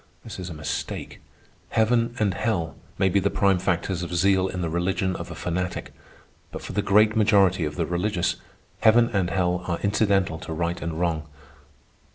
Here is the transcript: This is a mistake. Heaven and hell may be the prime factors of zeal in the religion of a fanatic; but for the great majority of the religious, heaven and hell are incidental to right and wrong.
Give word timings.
This 0.23 0.39
is 0.39 0.49
a 0.49 0.55
mistake. 0.55 1.21
Heaven 1.69 2.15
and 2.17 2.33
hell 2.33 2.75
may 2.97 3.07
be 3.07 3.19
the 3.19 3.29
prime 3.29 3.59
factors 3.59 4.01
of 4.01 4.15
zeal 4.15 4.47
in 4.47 4.61
the 4.61 4.67
religion 4.71 5.15
of 5.15 5.29
a 5.29 5.35
fanatic; 5.35 5.93
but 6.51 6.63
for 6.63 6.73
the 6.73 6.81
great 6.81 7.15
majority 7.15 7.65
of 7.65 7.75
the 7.75 7.85
religious, 7.85 8.37
heaven 8.79 9.11
and 9.13 9.29
hell 9.29 9.61
are 9.67 9.77
incidental 9.83 10.39
to 10.39 10.53
right 10.53 10.81
and 10.81 10.99
wrong. 10.99 11.27